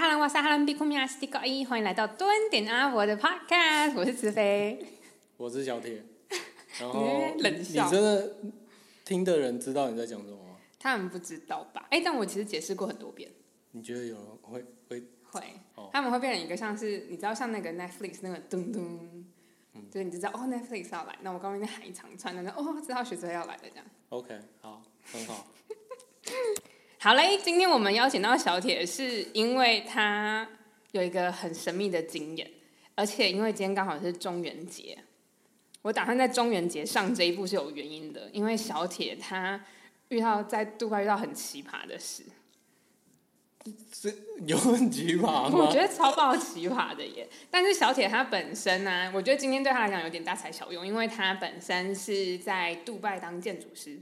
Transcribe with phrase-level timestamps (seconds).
[0.00, 4.82] 哈兰哇塞哈兰比库米亚斯蒂高一，欢迎来到蹲点阿伯的 Podcast，我是子飞。
[5.36, 6.02] 我是小铁，
[6.80, 8.34] 然你后冷你真的
[9.04, 10.56] 听的人知道你在讲什么吗？
[10.78, 11.86] 他们不知道吧？
[11.90, 13.30] 哎、但我其实解释过很多遍，
[13.72, 15.42] 你觉得有人会会会，
[15.74, 18.78] 哦他们会变成一个像是你知道像那个 Netflix 那个噔噔，
[19.74, 23.84] 嗯就是你就知道哦 Netflix 要来，那我刚刚在喊一长串，那就哦知道学生要来了这样。
[24.08, 24.82] OK 好
[25.12, 25.46] 很好，
[27.02, 30.46] 好嘞，今天我们邀请到小铁，是因为他
[30.92, 32.50] 有一个很神秘的经验，
[32.94, 34.98] 而且因为今天刚好是中元节，
[35.80, 39.64] 我打算在中元节上这一部是有原因的，因为小铁他
[40.10, 42.22] 遇到在杜拜遇到很奇葩的事，
[43.94, 44.14] 是
[44.46, 45.80] 有很奇葩吗我觉？
[45.80, 47.26] 得超爆奇葩的耶。
[47.50, 53.98] 但是小铁他本身呢、我觉得今天对他来讲有点大材小用，因为他本身是在杜拜当建筑师。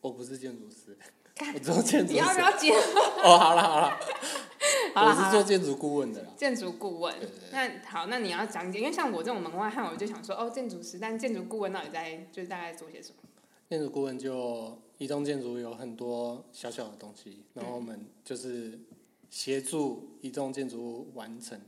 [0.00, 0.98] 我不是建筑师，
[1.62, 2.12] 做建筑。
[2.12, 2.72] 你要不要接？
[3.24, 3.98] 哦，好了 好了，
[4.94, 6.28] 我是做建筑顾问的啦。
[6.36, 7.14] 建筑顾问。
[7.50, 13.16] 那好，那你要讲解，因为像我这种门外汉，我就想说，哦，建筑师，但建筑顾问到底在就是大概做些什么？
[13.68, 18.78] 建筑顾问就一栋建筑有很多小小的东西，然后我们就是
[19.30, 21.58] 协助一栋建筑物完成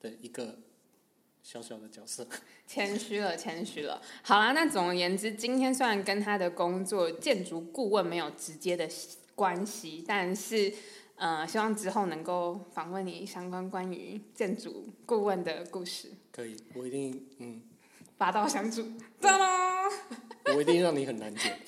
[0.00, 0.58] 的一个
[1.44, 2.26] 小小的角色。
[2.66, 4.00] 谦虚了，谦虚了。
[4.22, 8.88] 好啦，那总而言之，今天虽然跟他的工作建筑顾问没有直接的
[9.34, 10.72] 关系，但是
[11.16, 17.60] 呃，希望之后能够访问你相关关于建筑顾问的故事，可以，我一定嗯，
[18.16, 18.82] 拔刀相助。
[19.20, 19.84] 哒啦！
[20.46, 21.58] 我一定让你很难剪。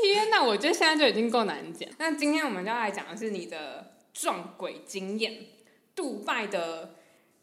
[0.00, 1.88] 天哪，我觉得现在就已经够难讲。
[1.98, 5.34] 那今天我们就要来讲的是你的撞鬼经验，
[5.94, 6.94] 杜拜的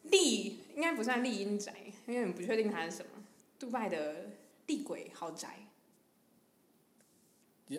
[0.04, 1.74] 丽应该不算丽英宅，
[2.08, 3.12] 因为你不确定它是什么。
[3.60, 4.32] 杜拜的
[4.68, 5.68] 厉鬼豪宅，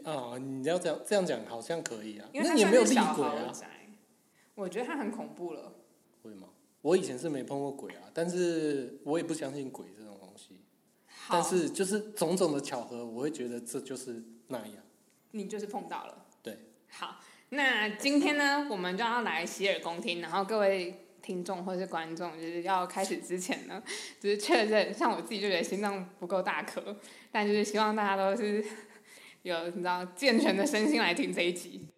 [0.05, 3.53] 啊，你要这样这样讲好像可以啊，因为它那也没有厉鬼啊？
[4.55, 5.75] 我觉得它很恐怖了。
[6.23, 6.49] 会吗？
[6.81, 10.61] 我以前是没碰过鬼啊，但是我也不相信鬼这种东西。
[11.29, 14.77] 但是就是种种的巧合，我会觉得这就是那样。
[15.31, 16.27] 你就是碰到了。
[16.43, 16.59] 对，
[16.91, 23.83] 好，那今天呢，我们就要来洗耳恭听，然后各位听众或是观众，就是要开始之前呢，
[24.21, 26.95] 就是确认，像我自己就觉得心脏不够大颗，
[27.33, 28.63] 但就是希望大家都是
[29.43, 31.89] 有你知道健全的身心来听这一集。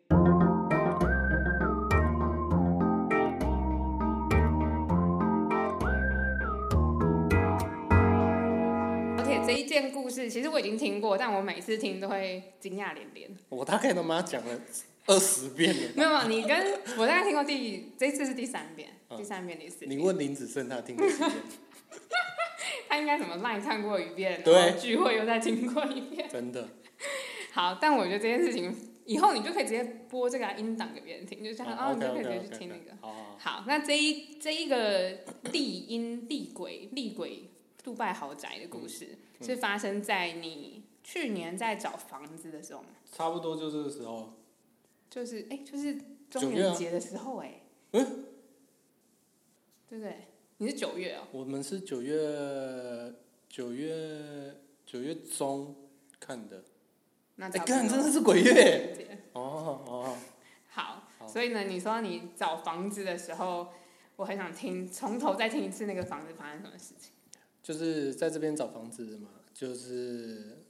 [9.18, 13.28] 而且这一件故事，其实我已经听过，但我每次听都会惊讶连连。
[13.48, 14.60] 我大概他妈讲了
[15.06, 15.82] 二十遍了。
[15.94, 20.06] 没有，没有你跟我大概听过第这次是第三遍，嗯第三遍、第四遍你遍。
[20.06, 21.30] 问林子胜，他听过几遍？
[22.88, 26.28] 他应该什么赖看过一遍，对然后聚会又再听过一遍。
[26.28, 26.68] 真的。
[27.52, 28.74] 好，但我觉得这件事情
[29.04, 32.96] 以后你就可以直接播这个音档给别人听，就这样，好哦，你就可以直接去听那个。
[33.38, 33.64] 好。
[33.66, 35.10] 那这一这一个
[35.52, 37.50] 地音丽鬼地鬼
[37.82, 42.88] 杜拜豪宅的故事，嗯是发生在你去年在找房子的时候吗？
[43.12, 44.32] 差不多就这个时候。
[45.08, 47.62] 就是哎、就是中元节的时候哎、
[47.92, 48.24] 嗯，
[49.88, 50.28] 对不对？
[50.58, 53.14] 你是九月哦、我们是九月
[53.48, 55.74] 九月九月中
[56.18, 56.58] 看的。
[56.58, 56.62] 哎，
[57.36, 58.94] 那差不干，多真的是鬼月。
[58.96, 60.16] 节哦哦，
[60.68, 63.68] 好，好所以呢，你说你找房子的时候，
[64.16, 67.12] 我很想听从头再听一次那个房子发生什么事情。
[67.62, 70.65] 就是在这边找房子嘛，就是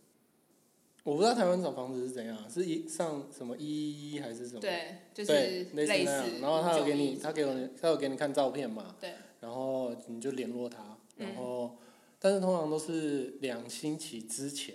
[1.06, 4.60] 我不知道台湾找房子是怎样，是一上什么一一一还是什么？
[4.60, 6.40] 对，就是对，类类似那样。
[6.40, 11.28] 然后他有给你，他给我，他有给你看照片嘛，对，然后你就联络他，嗯。
[11.28, 11.76] 然后、
[12.18, 14.74] 但是通常都是两星期之前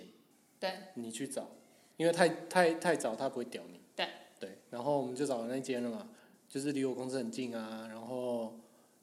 [0.58, 0.72] 对。
[0.94, 1.50] 你去找，
[1.98, 3.78] 因为太太太早他不会屌你。
[3.94, 4.06] 对。
[4.40, 6.08] 对，然后我们就找了那间了嘛，
[6.48, 8.58] 就是离我公司很近啊，然后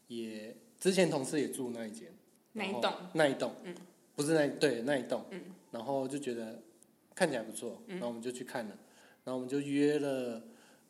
[0.08, 2.12] 也之前同事也住那一间，
[2.54, 3.76] 那一栋，那一栋，嗯。
[4.16, 5.42] 不是那对那一栋，嗯。
[5.70, 6.60] 然后就觉得
[7.20, 8.72] 看起来不错，然后我们就去看了，
[9.26, 10.42] 然后我们就约了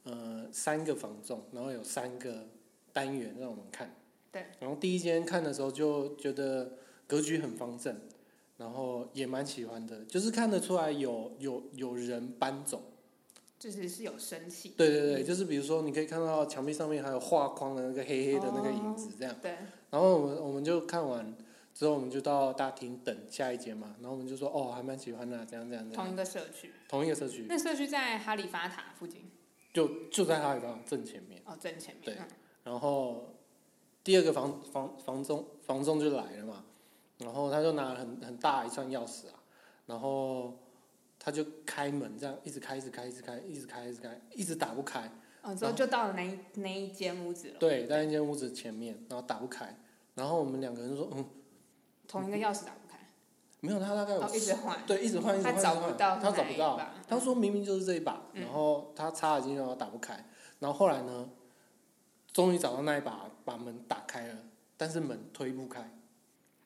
[0.03, 2.45] 呃三个房仲，然后有三个
[2.94, 3.95] 单元让我们看，
[4.31, 6.74] 对，然后第一间看的时候就觉得
[7.07, 8.00] 格局很方正，
[8.57, 12.80] 然后也蛮喜欢的，就是看得出来有有有人搬走，
[13.57, 14.75] 就是是有生气。
[14.77, 19.36] 对对对，就是比如说你可以看到墙壁上面还有画框的那个黑黑的那个影子这样。
[19.42, 19.57] 对，
[19.89, 21.36] 然后我们我们就看完
[21.80, 23.96] 之后，我们就到大厅等下一间嘛。
[24.02, 26.06] 然后我们就说哦，还蛮喜欢的，这样这样这样。
[26.06, 29.31] 同一个社区，同一个社区，那社区在哈利法塔附近，
[29.74, 31.42] 就就在哈利法塔正前面。
[31.46, 32.04] 哦，正前面。
[32.04, 32.28] 对嗯
[32.66, 33.34] 然后
[34.04, 36.66] 第二个房房房中房中就来了嘛，
[37.20, 39.42] 然后他就拿了很很大一串钥匙啊，
[39.86, 40.60] 然后
[41.18, 45.10] 他就开门这样一直开一直开一直开一直开一直开一直打不开，
[45.42, 49.76] 哦，之后就到了那一那一间屋子了，对，在那间屋子前面，然后打不开，
[50.16, 51.26] 然后我们两个人说，嗯，
[52.09, 52.97] 同一个钥匙打不开，
[53.61, 56.79] 没有，他大概有哦，一直换，对，一直换，一直换，他找不到他找不到。
[57.07, 58.41] 他说明明就是这一把，嗯。
[58.41, 60.25] 然后他插了进去，然后打不开，
[60.59, 61.29] 然后后来呢，
[62.33, 64.35] 终于找到那一把，把门打开了，
[64.75, 65.88] 但是门推不开，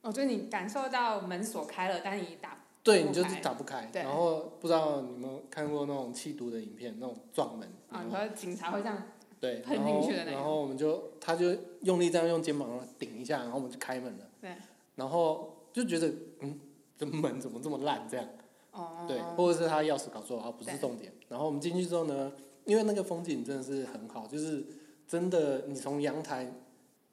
[0.01, 9.03] 哦，就是你感受到门锁开了，但是你打对，你就是打不开，然后不知道你们有看过那种气毒的影片，那种撞门，啊，然后警察会这样，
[9.39, 10.33] 对，喷进去的那种。
[10.33, 12.69] 然后我们就他就用力这样用肩膀
[12.99, 14.55] 顶一下，然后我们就开门了，对，
[14.95, 16.59] 然后就觉得嗯，
[16.97, 18.27] 这门怎么这么烂这样。
[18.71, 21.13] 哦，对，或者是他钥匙搞错了，啊，不是重点。
[21.29, 22.31] 然后我们进去之后呢，
[22.65, 24.65] 因为那个风景真的是很好，就是
[25.07, 26.51] 真的，你从阳台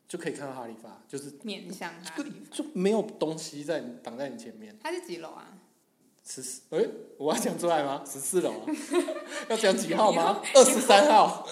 [0.08, 1.92] 就可以看到哈利法，就是面向
[2.50, 4.74] 就没有东西在挡在你前面。
[4.82, 5.58] 它是几楼啊？
[6.30, 6.86] 十四，哎，
[7.18, 8.04] 我要讲出来吗？
[8.06, 8.66] 十四楼啊，
[9.50, 10.40] 要讲几号吗？
[10.54, 11.44] 二十三号。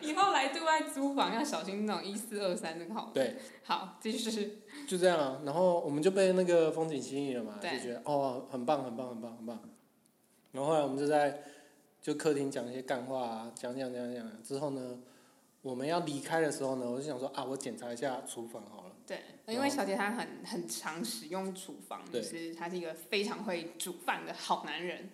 [0.00, 3.10] 以后 来对外租房要小心那种一四二三那个号码。
[3.12, 4.62] 对，好，继续。
[4.88, 5.42] 就这样啊。
[5.44, 9.60] 然后我们就被那个风景吸引了嘛，就觉得哦，很棒，很棒，很棒，很棒。
[10.52, 11.42] 然后后来我们就在
[12.00, 14.98] 就客厅讲一些干话啊，讲讲讲讲之后呢，
[15.60, 18.91] 我们要离开的时候呢，我就想说啊，我检查一下厨房好了。
[19.44, 25.10] 对，因为小杰他很很常使用厨房，就对是他是一个非常会煮饭的好男人。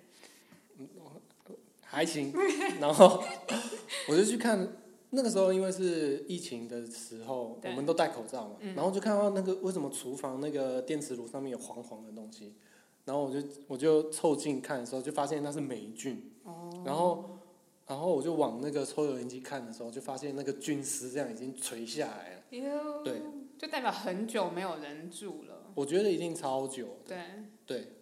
[1.80, 2.32] 还行，
[2.80, 3.24] 然后
[4.08, 4.76] 我就去看，
[5.08, 12.52] 那个时候因为是疫情的时候，我们都戴口罩嘛，嗯然后就看到那个为什么厨房那个电磁炉上面有黄黄的东西，
[13.06, 17.40] 然后我就我就凑近看的时候，就发现那是霉菌，哦，然后
[17.86, 23.22] 然后我就往那个抽油烟机看的时候，就发现那个菌丝这样已经垂下来了，哟对，
[23.58, 25.72] 就代表很久没有人住了。
[25.74, 27.18] 我觉得一定超久的，对，
[27.66, 27.92] 对，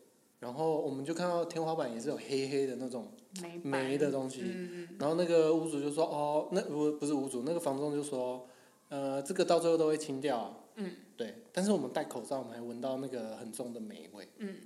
[0.40, 3.10] 然后我们就看到天花板也是有黑黑的那种
[3.42, 4.42] 没霉的东西。
[4.98, 8.46] 然后那个屋主就说：“哦，那不不是屋主，那个房东就说，
[8.88, 11.34] 呃，这个到最后都会清掉啊。”嗯，对。
[11.52, 14.28] 但是我们戴口罩，我们还闻到那个很重的霉味。
[14.38, 14.56] 嗯。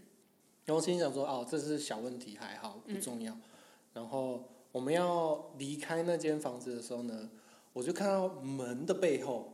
[0.64, 3.36] 然后心里想说：“哦，这是小问题，还好，不重要。
[3.92, 7.28] 然后我们要离开那间房子的时候呢，
[7.72, 9.52] 我就看到门的背后，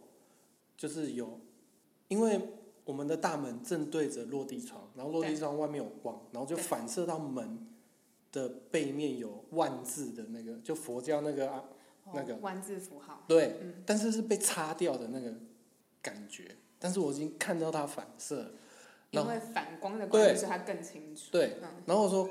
[0.77, 1.41] 就是有，
[2.09, 2.41] 因为
[2.85, 7.67] 我们的大门正对着落地窗，然后落地窗外面有光，然后就反射到门
[8.31, 11.65] 的背面有万字的那个，就佛教那个啊，
[12.13, 13.25] 那个哦万字符号。
[13.27, 15.33] 对，嗯但是是被擦掉的那个
[16.03, 18.53] 感觉，但是我已经看到它反射，
[19.11, 21.23] 因为反光的关系，对所以它更清楚。
[21.33, 22.29] 对，嗯，然后我说，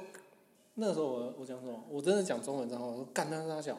[0.75, 1.83] 那时候我我讲什么？
[1.89, 3.77] 我真的讲中文，然后我说干他傻小，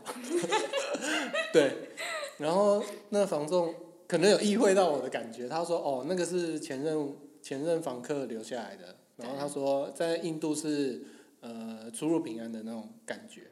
[1.52, 1.90] 对，
[2.38, 3.74] 然后那个房仲
[4.06, 11.03] 可能有意会到我的感觉，他说哦，那个是前任前任房客留下来的，然后他说在印度是
[11.41, 13.50] 呃出入平安的那种感觉，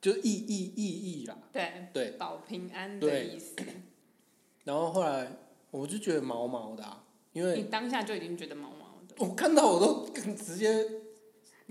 [0.00, 3.54] 就意意意义啦，对，对，保平安的意思。
[4.64, 5.28] 然后后来
[5.70, 10.84] 我就觉得毛毛的、啊，因你为当下就已经觉得毛毛的，我看到我都直接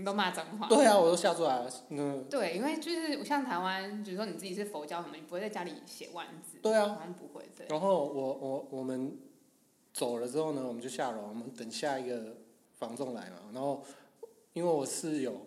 [0.02, 0.68] 你都骂脏话。
[0.68, 7.48] 对啊，我都笑出来了，嗯，对，因为就是像台湾，比如说你自己是佛教什么，你不会在家里写万字，对啊，好像不会。
[7.56, 9.18] 对，然后我我我们
[9.94, 12.36] 走了之后呢，我们就下楼，我们等下一个
[12.74, 13.38] 房仲来嘛。
[13.54, 13.84] 然后
[14.54, 15.40] 因为我室友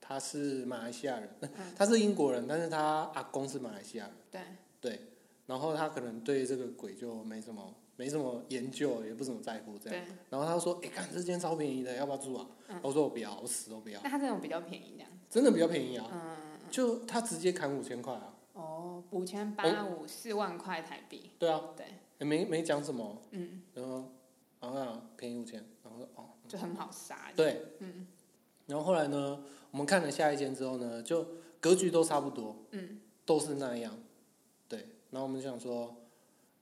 [0.00, 1.28] 他是马来西亚人，
[1.76, 4.40] 他是英国人，但是他阿公是马来西亚人，对，
[4.80, 5.00] 对。
[5.46, 10.06] 然后他可能对这个鬼就没什么没什么研究，也不怎么在乎这样。
[10.30, 12.46] 然后他说：“哎、看这间超便宜的，要不要住啊？”
[12.82, 14.00] 我说：“我不要，我死都不要。
[14.02, 18.34] 那他这种比较便宜这样。”真的比较便宜啊，嗯，就他直接砍五千块啊。
[18.52, 21.30] 哦，五千八五四万块台币。
[21.38, 21.86] 对啊，对，
[22.18, 24.12] 也没没讲什么，嗯，然后
[24.60, 26.24] 然后啊便宜五千，然后说哦。
[26.48, 27.32] 就很好杀。
[27.34, 28.06] 对，嗯
[28.66, 29.42] 然后后来呢，
[29.72, 31.26] 我们看了下一间之后呢，就
[31.58, 33.92] 格局都差不多，嗯，都是那样，
[34.68, 34.78] 对。
[35.10, 35.92] 然后我们就想说，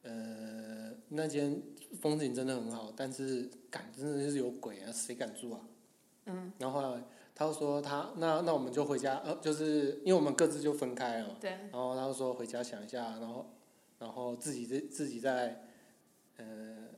[0.04, 1.60] 呃，那间
[2.00, 5.60] 风景真的很好，但是敢真的是有鬼啊，谁敢住啊？
[6.26, 6.52] 嗯。
[6.58, 7.02] 然后后来
[7.34, 13.46] 他就说他那那我们就回家，呃，就是因为我们各自就分开了嘛，对，然后他就说回家想一下，然后
[13.98, 15.64] 然后自己自自己再
[16.36, 16.88] 呃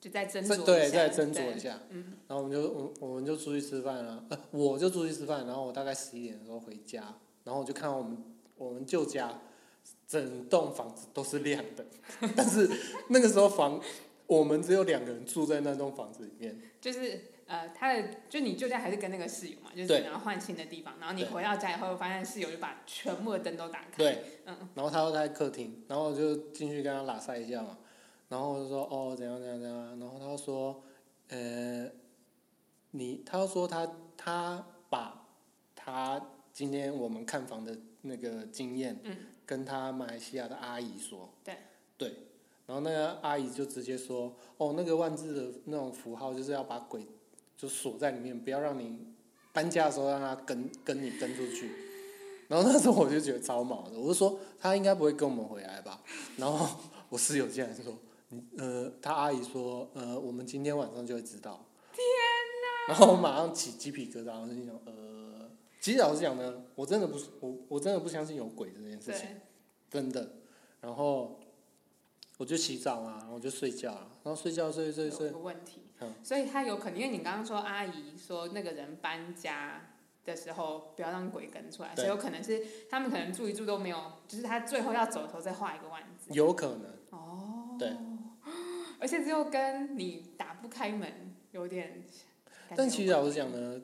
[0.00, 8.16] 就再斟酌对一下再斟酌一下，嗯，然后我们就我我们就出去吃饭了，呃，我就出去吃饭，然后我大概十一点的时候回家，然后我就看到我们
[8.56, 9.40] 我们旧家
[10.06, 11.84] 整栋房子都是亮的，
[12.36, 12.68] 但是
[13.08, 13.80] 那个时候房
[14.26, 20.00] 我们只有两个人住在那栋房子里面，就是呃，他的就你旧家还是跟那个室友嘛，就是对。
[20.00, 23.96] 你要换新的地方，然后你回到家以后，发现室友就把全部的灯都打开。
[23.98, 27.78] 对，嗯，然后他又在客厅，然后我就进去跟他拉塞一下嘛，
[28.30, 30.82] 然后我就说哦怎样怎样怎样，然后他就说
[31.28, 31.90] 呃
[32.92, 35.26] 你他就说他他把
[35.74, 41.56] 他今天我们看房的那个经验，嗯跟他马来西亚的阿姨说，对
[41.96, 42.08] 对，
[42.66, 47.06] 然后那个阿姨就直接说，哦，那个万字的那种符号就是要把鬼
[47.56, 48.98] 就锁在里面，不要让你
[49.52, 51.70] 搬家的时候让他跟跟你跟出去。
[52.46, 56.02] 然后那时候我就觉得超毛的，我就说他应该不会跟我们回来吧。
[56.36, 57.96] 然后我室友竟然说，
[58.30, 61.64] 嗯呃，他阿姨说，呃，我们今天晚上就会知道。
[61.92, 62.92] 天哪！
[62.92, 65.13] 然后我马上起鸡皮疙瘩，我就想，呃，
[65.84, 69.38] 其实老实讲呢，我真的不是我我真的不相信有鬼这件事情，
[69.90, 70.36] 真的。
[70.80, 71.38] 然后
[72.38, 79.90] 我就洗澡啊，然后我就睡觉啊，然后睡觉睡睡睡有，个问题嗯，所以他有可能，因为你刚刚说阿姨说那个人搬家
[80.24, 86.32] 的时候不要让鬼跟出来，所以有可能是他们可能住一住都没有，就是他最后要走的时候再画一个万字。
[86.32, 86.86] 有可能。
[87.10, 87.94] 哦，对，
[88.98, 92.02] 而且这又跟你打不开门有点。
[92.74, 93.82] 但其实老实讲呢，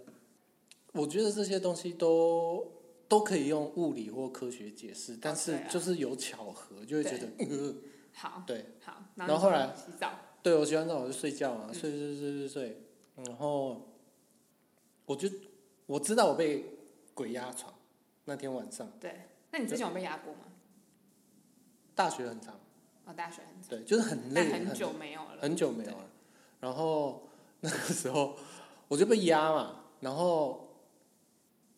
[0.92, 2.66] 我觉得这些东西都
[3.08, 7.74] 都可以用物理或科学解释，但是就是有巧合，就会觉得，呃，
[8.12, 8.64] 好，对。
[8.80, 11.74] 好，然后后来洗澡，对，我洗完澡我就睡觉嘛，嗯。
[11.74, 12.82] 睡睡睡睡睡，
[13.16, 13.88] 然后
[15.06, 15.28] 我就
[15.86, 16.64] 我知道我被
[17.14, 17.72] 鬼压床
[18.24, 20.40] 那天晚上，对，那你之前有被压过吗？
[21.94, 22.58] 大学很长，
[23.04, 26.10] 哦，大学很长，对，就是很累，很久没有了，很久没有了。
[26.60, 27.28] 然后
[27.60, 28.36] 那个时候
[28.88, 30.69] 我就被压嘛，然后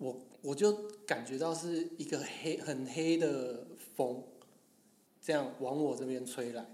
[0.03, 0.73] 我我就
[1.07, 4.21] 感觉到是一个黑很黑的风，
[5.21, 6.67] 这样往我这边吹来。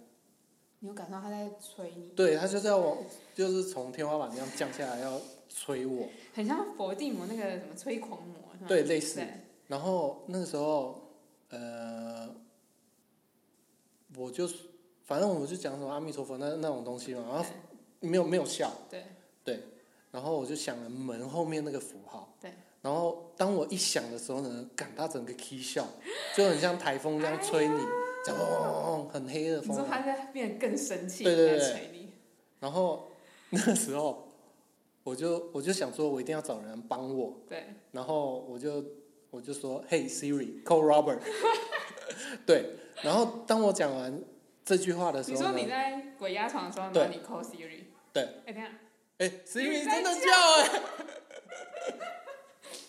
[0.80, 2.96] 你有感受到他在吹你，对，他就是要往，
[3.34, 5.20] 就是从天花板这样降下来，要
[5.50, 6.08] 吹我。
[6.32, 8.68] 很像佛地魔那个什么吹狂魔，是吗？
[8.68, 9.20] 对，类似。
[9.66, 10.98] 然后那个时候，
[11.50, 12.34] 呃，
[14.16, 14.48] 我就
[15.04, 17.44] 反正我就讲什么阿弥陀佛那那种东西嘛，然后
[18.00, 19.04] 没有没有笑，对
[19.44, 19.60] 对，
[20.12, 22.54] 然后我就想了门后面那个符号，对，
[22.88, 25.86] 然后当我一想的时候呢，感它整个 k 笑，
[26.34, 27.78] 就很像台风这样吹你，
[28.24, 31.58] 这样嗡很黑的风啊，你说他在变得更生气，对对对。
[31.58, 32.14] 吹你，
[32.60, 33.10] 然后
[33.50, 34.26] 那个时候
[35.02, 38.82] 我就我就想说，我一定要找人帮我，对，然后我就
[39.28, 41.20] 我就说，Hey Siri，call Robert，
[42.46, 42.70] 对，
[43.02, 44.18] 然后当我讲完
[44.64, 47.02] 这句话的时候你说你，在鬼压床的时候，对。
[47.02, 47.82] 然后你 call Siri，
[48.14, 48.70] 对，哎，等下，
[49.18, 50.30] 哎，Siri 你真的叫
[50.62, 50.82] 哎、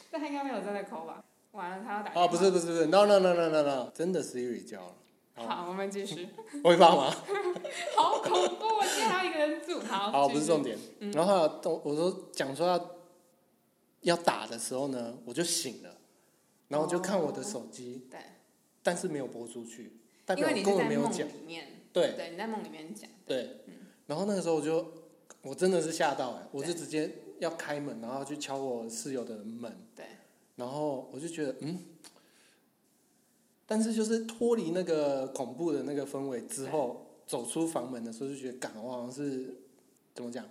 [0.11, 1.23] 但他应该没有真的 call 吧？
[1.51, 4.95] 完了，他要打哦，不是不是不是，no no no no no no，真的 Siri 叫了，
[5.35, 6.29] 好好，我们继续。
[6.63, 7.11] 我会帮忙。
[7.97, 8.65] 好恐怖！
[8.65, 10.77] 我今天还有一个人住，好，好，不是重点。
[11.13, 12.91] 然后后来我我说讲说要
[14.01, 15.97] 要打的时候呢，我就醒了，
[16.67, 18.19] 然后我就看我的手机，对，
[18.83, 19.93] 但是没有播出去，
[20.25, 21.27] 代表根是在梦本没有讲。
[21.91, 23.61] 对对，你在梦里面讲，对，
[24.05, 24.93] 然后那个时候我就
[25.41, 29.88] 我真的是吓到哎、我就直接要开门，然后去敲我室友的门，对，
[30.59, 31.79] 然后我就觉得嗯。
[33.65, 39.55] 但是就是脱离那个恐怖的那个氛围之后，走出房门的时候就觉得，感我好像是
[40.15, 40.43] 怎么讲？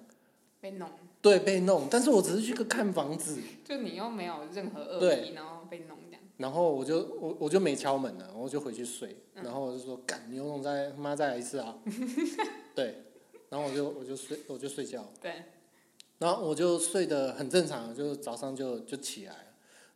[0.60, 0.88] 被弄，
[1.20, 11.76] 对，被弄，但是我只是去个看房子，就你又没有任何恶意，然后被弄这样，然后我就我我就没敲门了，我就回去睡，嗯然后我就说干，你有种再他妈再来一次啊，
[12.74, 13.02] 对，
[13.50, 15.42] 然后我就我就睡我就睡觉，对，
[16.18, 19.47] 然后我就睡得很正常，就早上就就起来了，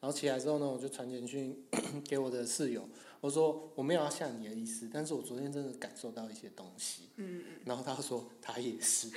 [0.02, 1.56] 然后起来之后呢，我就传简讯
[2.04, 2.82] 给我的室友，
[3.20, 9.08] 我说我没有要吓你的意思，但是我昨天真的感受到一些东西，嗯，然后他说他也是，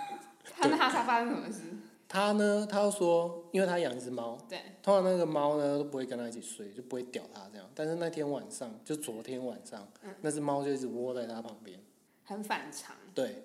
[0.56, 1.60] 他那他他发生什么事？
[2.08, 4.36] 他呢，他又说，因为他养一只猫。
[4.48, 7.70] 对，通常那个猫呢都不会跟他一起睡，就不会屌他这样。
[7.74, 11.78] 但是那天晚上，就昨天晚上，嗯那只猫就一直窝在他旁边。
[12.24, 13.44] 很反常，对，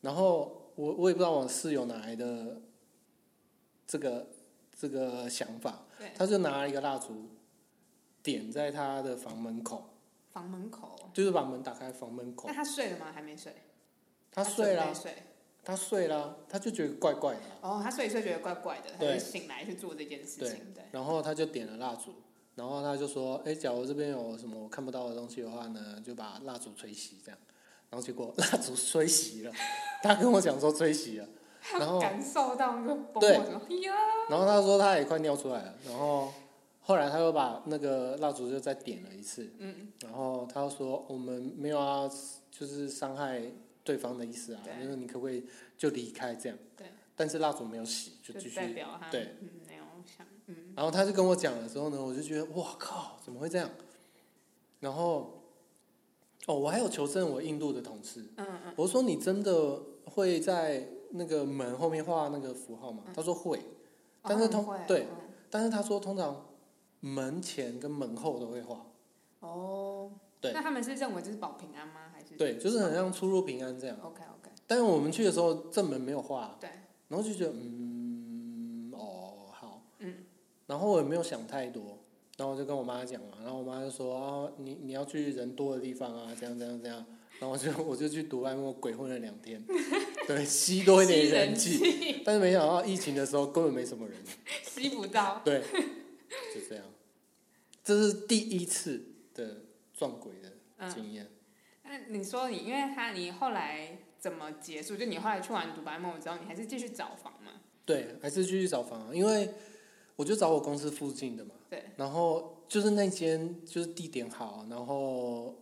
[0.00, 2.60] 然后我我也不知道我室友哪来的
[3.86, 4.28] 这个
[4.78, 7.28] 这个想法，对，他就拿了一个蜡烛
[8.22, 9.90] 点在他的房门口，
[10.32, 12.48] 房门口，就是把门打开房门口。
[12.48, 12.54] 那。
[12.54, 13.12] 他睡了吗？
[13.12, 13.52] 还没睡，
[14.30, 15.22] 他睡了，准备睡，
[15.64, 22.14] 他睡了，他就觉得怪怪的啊，哦，他睡一睡觉得怪怪的，他对就醒来去做这件事情，对，然后他就点了蜡烛，
[22.54, 27.38] 然后他就说：“哎，假如这边有什么我看不到的东西的话呢，就把蜡烛吹熄这样。”
[27.88, 29.52] 然后结果蜡烛吹熄了，
[30.02, 31.28] 他跟我讲说吹熄了，
[31.72, 33.32] 然后感受到那个崩对
[34.28, 36.32] 然后他说他也快尿出来了，然后
[36.80, 42.08] 后来他又把那个蜡烛就再点了一次，嗯，然后他又说我们没有要
[42.50, 43.42] 就是伤害
[43.82, 44.84] 对方的意思啊，对。
[44.84, 45.44] 就是你可不可以
[45.76, 46.58] 就离开这样？
[46.76, 48.54] 对，但是蜡烛没有熄，就就继续
[49.10, 49.34] 对。
[49.40, 53.68] 嗯没有想，嗯，然后他就跟我讲的时候呢，我就觉得哇靠，怎么会这样？
[54.78, 55.42] 然后，
[56.46, 63.02] 哦，我还有求证我印度的同事，嗯嗯，我说你真的会在那个门后面画那个符号吗？
[63.14, 63.60] 他说会，
[64.22, 66.46] 但是通哦对嗯但是他说通常
[67.00, 68.84] 门前跟门后都会画，
[69.40, 72.10] 哦，对那他们是认为就是保平安吗？
[72.12, 73.96] 还是对，就是很像出入平安这样。
[74.02, 76.68] OK OK，但是我们去的时候正门没有画，对，
[77.08, 80.24] 然后就觉得嗯哦好，嗯，
[80.66, 81.98] 然后我也没有想太多，
[82.36, 87.06] 然后我就跟我妈讲嘛，然后我妈就说啊你你要去人多的地方啊，这样这样这样，
[87.38, 89.62] 然后我就我就去独外莫鬼混了两天，
[90.26, 94.16] 对，吸多一点吸人人气，但是没想到疫情的时候根本没什么人，
[94.64, 95.42] 吸不到。
[95.44, 95.60] 对，
[96.54, 96.84] 就这样，
[97.84, 101.28] 这是第一次的撞鬼的嗯，经验。
[101.84, 104.96] 那你说你，因为他你后来怎么结束？
[104.96, 107.52] 就你后来去完独白梦之后，你还是继续找房吗？
[107.84, 109.48] 对，还是继续找房啊，因为
[110.16, 111.54] 我就找我公司附近的嘛。
[111.70, 111.84] 对。
[111.96, 115.54] 然后就是那间就是地点好，然后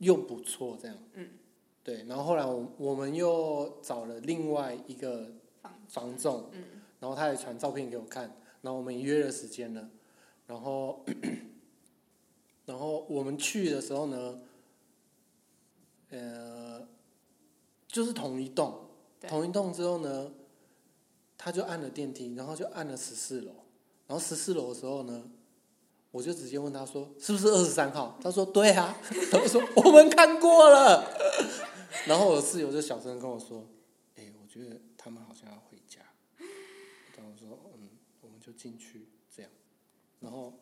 [0.00, 0.98] 又不错，这样。
[1.14, 1.30] 嗯。
[1.82, 6.62] 对，然后后来我我们又找了另外一个房房仲，嗯，
[7.00, 8.24] 然后他也传照片给我看，
[8.60, 9.88] 然后我们也约了时间了，
[10.46, 11.02] 然后
[12.66, 14.42] 然后我们去的时候呢，
[16.10, 16.86] 呃，
[17.88, 18.78] 就是同一栋，
[19.22, 20.30] 同一栋之后呢，
[21.38, 23.52] 他就按了电梯，然后就按了十四楼，
[24.06, 25.30] 然后十四楼的时候呢，
[26.10, 28.18] 我就直接问他说是不是二十三号？
[28.22, 28.96] 他说对啊，
[29.30, 31.08] 他就说我们看过了，
[32.06, 33.64] 然后我的室友就小声跟我说，
[34.16, 36.00] 哎、我觉得他们好像要回家，
[37.16, 37.88] 然后我说嗯，
[38.20, 39.50] 我们就进去这样，
[40.20, 40.52] 然后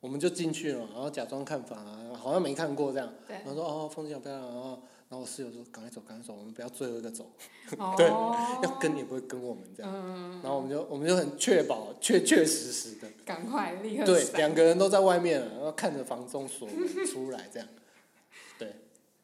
[0.00, 3.36] 我们就进去了，然后假装看房啊，好像没看过这样，对。
[3.36, 7.30] 然后说哦风景好漂亮，然后然后我室友说赶快走，赶快走，我们不要最后一个走。
[7.78, 14.36] 哦， 对要跟也不会跟我们这样，嗯，然后我们就我们就很确保确确实实的，赶快立刻对，闪。
[14.38, 17.68] 两个人都在外面了，然后看着房中锁门出来这样，
[18.58, 18.74] 对，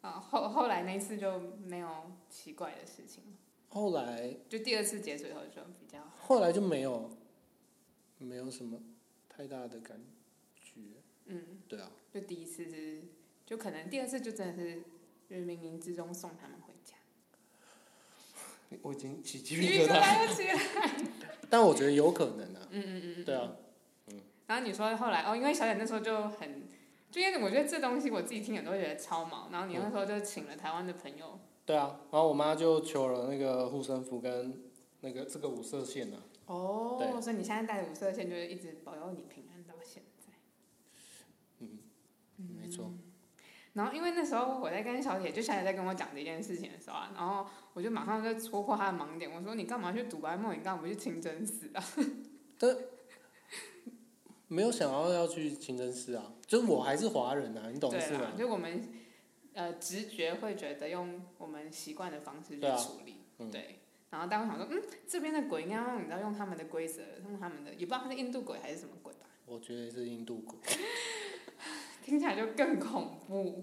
[0.02, 1.88] 啊，后后来那一次就没有
[2.30, 3.22] 奇怪的事情，
[3.68, 7.10] 后来就第二次结束以后就比较后来就没有
[8.18, 8.78] 没有什么
[9.28, 10.00] 太大的感
[10.56, 10.80] 觉，
[11.26, 13.02] 嗯，对啊，就第一次是
[13.44, 14.82] 就可能第二次就真的是
[15.32, 16.94] 就是冥冥之中送他们回家，
[18.82, 20.60] 我已经起鸡鸡皮疙瘩，瘩又起来，
[21.48, 23.56] 但我觉得有可能啊，嗯嗯嗯，对啊，
[24.46, 26.64] 然后你说后来哦，因为小姐那时候就很，
[27.10, 34.62] 就因为我觉得这东西我自己听也都会觉得超毛，然后你那时候就请了台湾的朋友，对啊，然后我妈就求了那个护身符跟
[35.00, 40.34] 那个这个五色线啊，哦，所以你现在带的五色线就是一直保佑你平安到现在。
[41.60, 41.78] 嗯，
[42.60, 42.92] 没错，
[43.74, 50.54] 然后因为那时候我在跟小姐，就小姐在跟我讲这件事情的时候啊，然后我就马上就戳破他的盲点，我说你干嘛去赌白梦？
[50.58, 51.84] 你干嘛不去清真寺啊？
[54.48, 58.32] 没有想要要去清真寺啊，就是我还是华人啊，你懂对是吗，？
[58.36, 58.82] 就我们
[59.54, 63.78] 呃直觉会觉得用我们习惯的方式去对啊处理，嗯对。
[64.10, 70.58] 然后当我想说，嗯，这边的鬼应该用你知道用他们的规则，用他们的，也不知道他是印度鬼还是什么鬼吧，我觉得是印度鬼。
[72.02, 73.62] 听起来就更恐怖。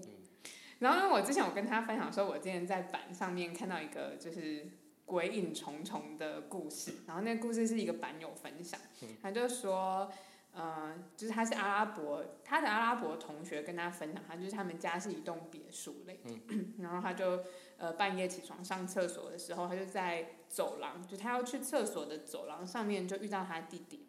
[0.78, 4.66] 然后因为我之前我跟他分享说，我之前在板上面看到一个就是
[5.04, 8.80] 鬼影重重的故事，然后那个故事是一个板友分享，
[9.20, 10.10] 他就说，
[10.52, 16.20] 呃，就是他是阿拉伯，他的阿拉伯同学跟他分享，他就是他们家是一栋别墅类，
[16.80, 17.40] 然后他就
[17.76, 24.06] 呃半夜起床上厕所的时候，他就在走廊，就他要去厕所的走廊上面就遇到他弟弟。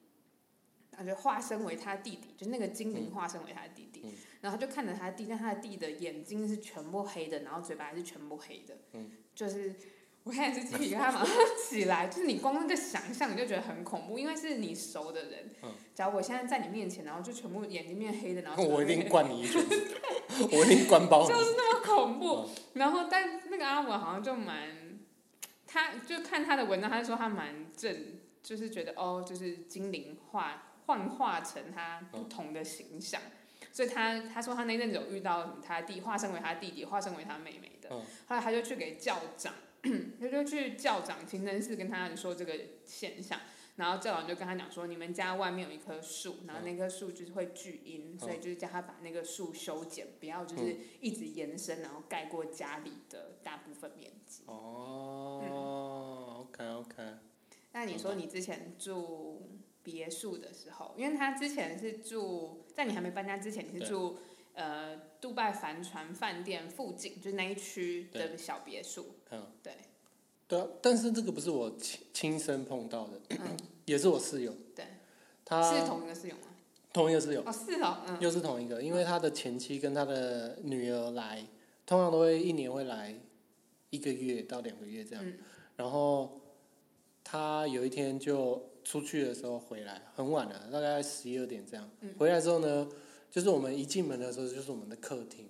[1.05, 4.05] 他就化身为他弟弟，就那个精灵化身为他的弟弟，
[4.41, 9.73] 然后他就看着他弟，但他的弟的眼睛是全部黑的，然后嘴巴还是全部黑的，嗯就是
[10.23, 11.35] 我看是鸡皮疙瘩马上
[11.67, 19.61] 起来，就是你光那个想象你就觉得很恐怖，因为是你熟的人，嗯假如我现在在你面前，然后就全部眼睛变黑的，然后我一定灌你一拳，
[20.51, 21.29] 我一定灌爆你。
[21.33, 22.47] 就是那么恐怖。
[22.73, 24.99] 然后，但那个阿文好像就蛮，
[25.65, 33.21] 他就看他的文章，他就说他蛮正，就是觉得哦，就是精灵化幻化成他不同的形象。
[33.71, 37.89] 所以他他说他那阵子有遇到他弟化身为他弟弟，化身为他妹妹的。
[37.91, 39.53] 嗯后来他就去给校长，
[40.19, 42.53] 他就去校长清真寺跟他们说这个
[42.85, 43.39] 现象。
[43.77, 54.43] 然后教长就跟他讲说，你们家外面有一棵树，然后那棵树就是会聚阴，所以就是叫他把那个树修剪，不要就是一直延伸，然后盖过家里的大部分面积。
[54.47, 57.15] 哦，OK OK，
[57.71, 64.17] 那你说你之前住别墅的时候，因为他之前是住在你还没搬家之前，你是住
[64.53, 69.15] 呃杜拜帆船饭店附近，就是那一区的小别墅。
[69.31, 69.73] 嗯，对，
[70.47, 73.57] 对啊，但是这个不是我亲亲身碰到的，嗯。
[73.85, 74.85] 也是我室友，对，
[75.43, 76.41] 他是同一个室友吗？
[76.93, 81.45] 同一个室友，哦，是哦，嗯，又是同一个，因为他的前妻跟他的女儿来，
[81.85, 83.13] 通常都会一年会来
[83.89, 85.39] 一个月到两个月这样，嗯。
[85.75, 86.39] 然后
[87.23, 92.87] 他有一天就出去的时候回来，很晚了，大概十一二点这样，嗯回来之后呢，
[93.29, 95.47] 就是我们一进门的时候就是我们的客厅，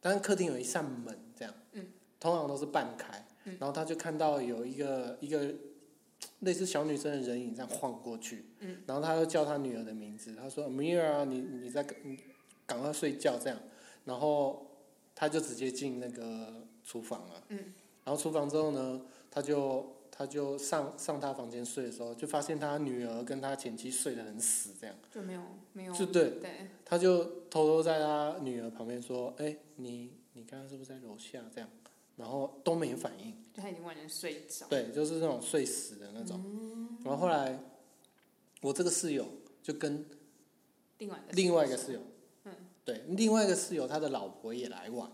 [0.00, 1.86] 但是客厅有一扇门这样，嗯，
[2.18, 5.54] 通常都是半开，嗯然后他就看到有一个一个
[6.40, 12.18] 类似小女生的人影这样晃过去，嗯，然后他就叫他女儿的名字，他说 Mira，，你你在你
[12.66, 13.58] 赶快睡觉这样，
[14.04, 14.66] 然后
[15.14, 17.58] 他就直接进那个厨房了，嗯，
[18.04, 24.94] 然后厨房之后呢，他就他就上上他房间睡的时候，就发现他女儿跟他前妻睡得很死这样。
[25.12, 31.68] 就没有没有就对，对，他就偷偷在他女儿旁边说：“哎、你你刚刚是不是在楼下？”这样，
[32.16, 33.34] 然后都没反应。
[33.52, 34.66] 就他已经完全睡着。
[34.68, 36.40] 对，就是那种睡死的那种。
[36.44, 37.58] 嗯然后后来，
[38.62, 39.26] 我这个室友
[39.62, 40.06] 就跟
[40.98, 42.00] 另外一个另外一个室友，
[42.44, 42.52] 嗯，
[42.84, 45.12] 对，另外一个室友他的老婆也来往，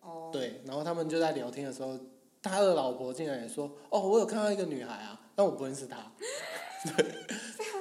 [0.00, 1.98] 哦，对，然后他们就在聊天的时候，
[2.42, 5.96] 他的老婆竟然也说：“哦，我有看到一个女孩啊，但我不认识她。
[6.96, 7.06] ”对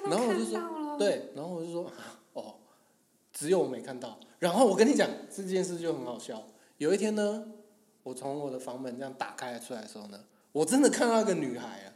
[0.07, 2.55] 然后我就说对，然后我就说啊哦，
[3.33, 4.19] 只有我没看到。
[4.37, 6.43] 然后我跟你讲这件事就很好笑。
[6.77, 7.43] 有一天呢，
[8.03, 11.93] 我从我的房门这样打开出来的时候呢，我真的看到一个女孩啊。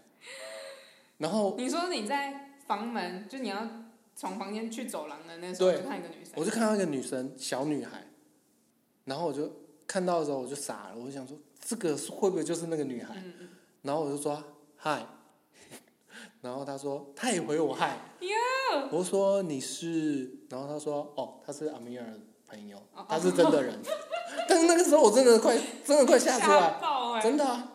[1.18, 3.68] 然后你说你在房门，就你要
[4.16, 8.08] 从房间去走廊的那时候，对就看一个女生，我就看到一个女生，小女孩。
[9.06, 9.52] 然后我就
[9.88, 13.16] 看到的时候我就傻了，我就想说这个会不会就是那个女孩？
[13.82, 14.44] 然后我就说
[14.76, 15.06] 嗨，
[16.42, 17.98] 然后他说他也回我嗨，
[18.92, 23.80] 我说你是，然后他说哦他是阿米尔的朋友哦，他是真的人，
[24.50, 27.74] 但是那个时候我真的快 真的快吓出来，真的啊，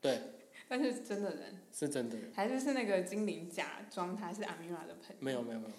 [0.00, 0.20] 对，
[0.68, 5.16] 但是真的人，是真的人，还是是那个精灵假装他是阿米尔的朋友。
[5.20, 5.74] 没有没有没有，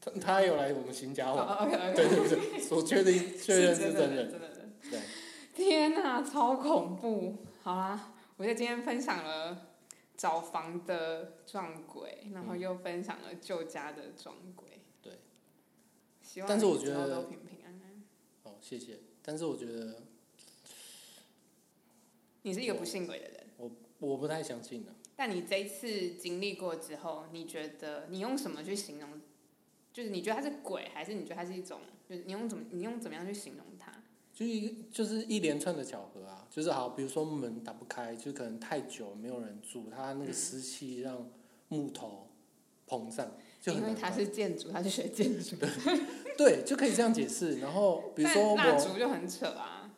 [0.00, 4.51] 他他有来我们新家哦玩，，OK OK，对对对，我确定确认是真的人，真的人。
[4.90, 5.00] 对，
[5.54, 7.38] 天哪、超恐怖！
[7.62, 9.68] 好啦，我在今天分享了
[10.16, 14.80] 找房的撞鬼，然后又分享了旧家的撞鬼。
[15.00, 15.18] 对，
[16.22, 18.02] 希望但是我你之后觉得都平平安安。
[18.42, 20.02] 哦谢谢，但是我觉得
[22.42, 29.20] 你是一个不信鬼的人，我我不太相信的、但你这一次经历过之后，你觉得你用什么去形容？
[29.92, 31.80] 就是你觉得它是鬼，还是你觉得它是一种？
[32.08, 33.71] 就是你用怎么你用怎么样去形容它？
[34.34, 41.30] 就一就是一连串的巧合啊，就是好，比如说门打不开，就可能太久没有人住，它那个湿气让
[41.68, 42.28] 木头
[42.88, 43.30] 膨胀，
[43.66, 45.56] 因为他是建筑，他是学建筑。
[46.36, 47.60] 对，就可以这样解释。
[47.60, 49.94] 然后比如说蜡烛就很扯啊，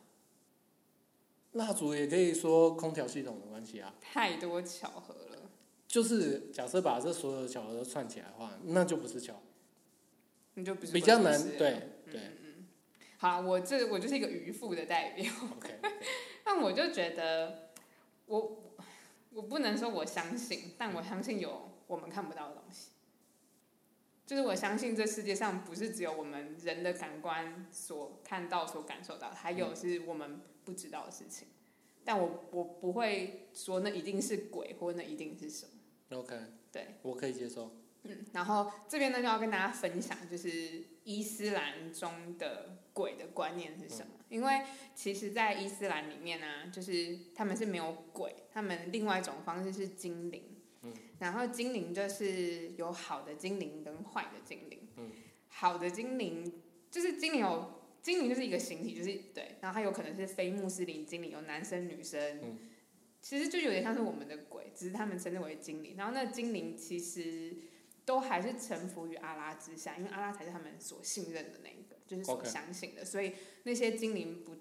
[1.52, 5.50] 蜡烛也可以说空调系统的关系啊，太多巧合了。
[5.86, 9.40] 就是假设把这所有的巧合都串起来的话，那就不是巧，
[10.54, 12.20] 你就不是比较难对对
[13.24, 15.24] 好，我这我就是一个渔夫的代表
[15.56, 15.80] ，，OK，
[16.44, 17.70] 但我就觉得
[18.26, 18.74] 我
[19.32, 22.90] 我不能说我相信，但我相信有我们看不到的东西。
[24.26, 31.48] 就是我相信这世界上不是只有我们人的感官所看到、所感受到，还有是我们不知道的事情。
[32.04, 36.18] 但我我不会说那一定是鬼，或那一定是什么。
[36.18, 36.38] OK，
[36.70, 37.74] 对，我可以接受。
[38.04, 44.12] 嗯，然后这边呢就要跟大家分享，就是伊斯兰中的鬼的观念是什么？
[44.28, 44.62] 因为
[44.94, 50.42] 其实，在伊斯兰里面呢、就是他们是没有鬼，他们另外一种方式是精灵。
[50.82, 54.80] 嗯，然后精灵就是有好的精灵跟坏的精灵。
[54.96, 55.10] 嗯，
[55.48, 62.40] 好的精灵就是精灵有精灵就是一个形体，就是对，然后它有可能是非穆斯林精灵，有男生女生。
[62.42, 62.58] 嗯
[63.24, 65.94] 其实就有点像是我们的鬼，只是他们称之为精灵。
[65.96, 67.56] 然后那精灵其实
[68.04, 73.04] 都还是臣服于阿拉之下，因为阿拉才是他们所信任的那一个，就是所相信的。
[73.04, 74.52] 所以那些精灵不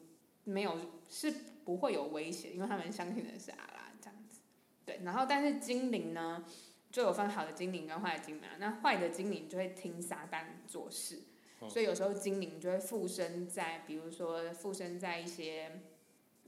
[0.43, 0.77] 没有
[1.10, 1.32] 是
[1.65, 4.39] 不会有威胁，因为他们相信的是阿拉这样子。
[4.86, 6.45] 对，然后但是精灵呢，
[6.91, 8.56] 就有分好的精灵跟坏的精灵啊。
[8.60, 11.21] 那坏的精灵就会听撒旦做事，
[11.62, 15.82] 嗯所以有时候精灵就会附身在，比如说附身在一些。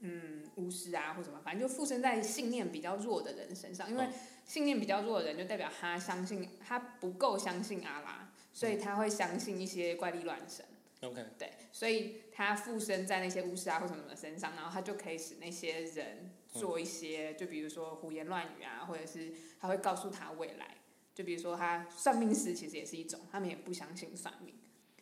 [0.01, 4.13] 嗯，巫师啊，或什么，反正就附身在信念比较弱的人身上，因为嗯
[4.45, 10.63] 信念比较弱的人，就代表他相信他不够相信阿拉，所以他会相信一些怪力乱神。
[11.01, 20.77] OK，对，所以他附身在那些巫师啊或什么的身上，然后他就可以使那些人做一些，就比如说胡言乱语啊，或者是他会告诉他未来，
[21.13, 24.55] 就比如说他算命师其实也是一种，他们也不相信算命，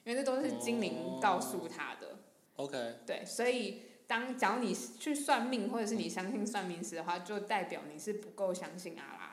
[0.04, 2.18] 因为这都是精灵告诉他的。
[2.56, 9.33] OK，对，所以当假如你去算命，或者是你相信算命师的话，就代表你是不够相信阿拉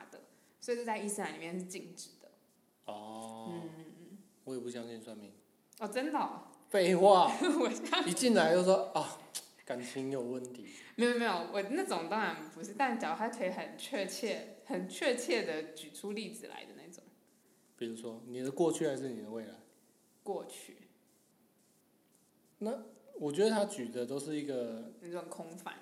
[0.61, 2.31] 所以这在伊斯兰里面是禁止的。
[2.85, 5.33] 哦，嗯，我也不相信算命。
[5.79, 7.69] 哦，真的、哦，废话， 我
[8.07, 9.19] 一进来就说啊，
[9.65, 10.67] 感情有问题。
[10.95, 17.03] 没有没有，我那种当然不是，但假如他可以很确切、很确切的举出例子来的那种，
[17.75, 19.55] 比如说你的过去还是你的未来？
[20.23, 20.77] 过去
[22.59, 22.83] 那
[23.15, 25.73] 我觉得他举的都是一个那种空泛。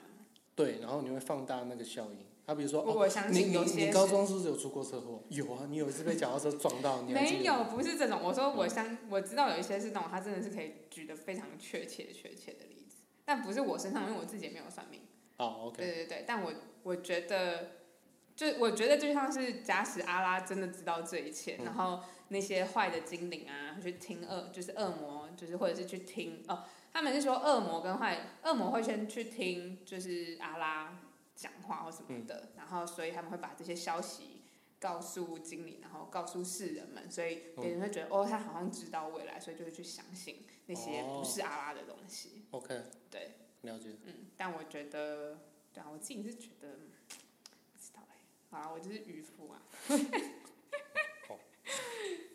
[0.55, 2.25] 对，然后你会放大那个效应。
[2.49, 5.21] 他比如说，哦，我相你你信有些你高中是不是有出过车祸？
[5.29, 8.19] 有啊，你有一次被脚踏车撞到，没有，不是这种。
[8.23, 15.01] 我说我相我知道有一些是那种，他真的是可以举得非常确切、确切的例子，但不是我身上，因为我自己也没有算命。
[15.37, 17.67] 哦，OK，对对对，但我我觉得，
[18.35, 30.99] 就我觉得就像是假使阿拉真的知道这一切，嗯然后那些坏的精灵啊，去听恶，就是恶魔，就是或者是去听哦，他们是说恶魔跟坏恶魔会先去听，就是阿拉
[31.39, 34.41] 讲话或什么的，嗯然后所以他们会把这些消息
[34.77, 42.43] 告诉经理，然后告诉世人们，所以别人会觉得、哦，他好像知道未来，所以就会去相信那些哦不是阿拉的东西。
[42.51, 43.95] OK，对，了解。
[44.03, 45.39] 嗯，但我觉得，
[45.73, 46.91] 对啊，我自己是觉得嗯
[47.71, 48.17] 不知道哎、
[48.49, 49.61] 好啊，我就是渔夫啊。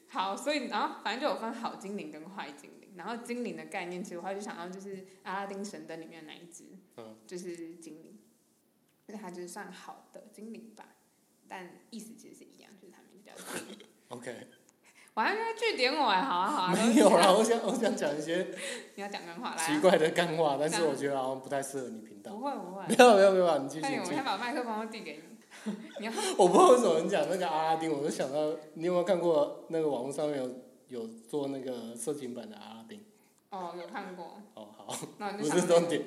[0.09, 6.65] 好，所以然后反正就有分好精灵跟坏精灵，然后精灵的概念，其实我就想到就是阿拉丁神灯里面的那一只，
[6.99, 8.17] 嗯，就是精灵，
[9.15, 10.85] 就是它就是算好的精灵吧，
[11.47, 13.87] 但意思其实是一样，就是他名字叫精灵。
[14.09, 14.49] OK，
[15.15, 18.49] 我还没有据点我哎，好啊好啊，没有啦，我想我想讲一些
[18.97, 22.33] 你要讲干话奇怪的干话，但是我觉得好像不太适合你频道。
[22.33, 24.25] 不会不会没有没有没有，你继续我先。
[24.25, 25.23] 把麦克风递给
[25.65, 30.51] 你，你要 我不知道为什么你讲那个阿拉丁，我就想到你有没有看过那个网络上面有
[30.89, 33.05] 有做那个色情版的阿拉丁？
[33.51, 36.03] 哦有看过，哦，好，那你不就是想重点。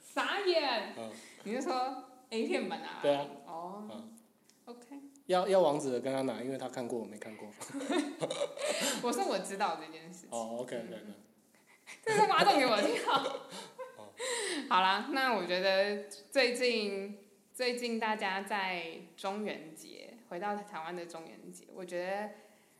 [0.00, 1.10] 傻眼，嗯，
[1.44, 2.98] 你是说 A 片版啊？
[3.02, 3.26] 对啊。
[3.46, 4.16] 哦、嗯
[4.64, 7.48] o k 要要王子的跟他拿，因为他看过，我没看过。
[9.02, 11.12] 我说我知道这件事情，哦，OK OK OK。
[12.02, 12.96] 这是挖洞给我听。
[13.06, 14.08] 哦
[14.68, 17.18] 好啦，那我觉得最近
[17.52, 22.30] 最近大家在中元节回到台湾的中元节，我觉得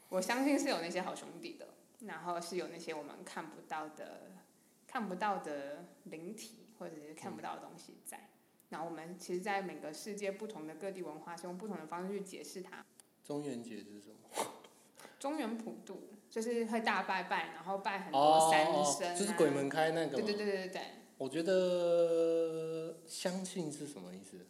[0.09, 1.69] 我相信是有那些好兄弟的，
[2.07, 4.33] 然后是有那些我们看不到的
[4.87, 8.17] 看不到的灵体或者是看不到的东西在。
[8.19, 8.27] 然
[8.81, 12.85] 后我们其实，在每个世界不同的各地文化，是用不同的方式去解释它。
[13.25, 14.47] 中元节是什么？
[15.19, 20.25] 中原普渡就是会大拜拜，然后拜很哦多山哦神、啊就是鬼门开那个嘛。
[20.25, 20.83] 对对对对对，
[21.19, 24.47] 我觉得相信是什么意思？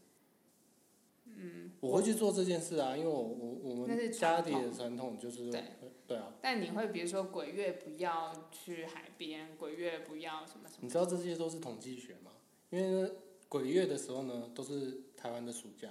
[1.27, 5.63] 嗯，我会去做这件事啊，因为我我我们家里的传统就是对
[6.07, 12.31] 对啊，但你会比如说鬼月不要去海边，鬼月不要什么什么，你知道这些都是统计学吗？
[12.71, 13.11] 因为呢
[13.53, 15.91] 鬼月的时候呢，都是台湾的暑假，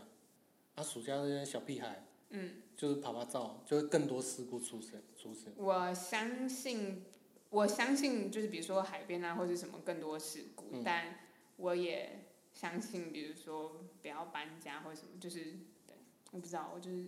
[0.74, 5.54] 啊，暑假那些小屁孩，嗯，就是爬爬照，就会更多事故出现出现。
[5.58, 7.04] 我相信，
[7.52, 10.82] 我相信就是比如说海边啊或者什么更多事故，嗯。
[10.84, 11.20] 但
[11.58, 15.44] 我也相信，比如说不要搬家或者什么，就是
[15.86, 15.96] 对，
[16.32, 17.06] 我不知道，我就是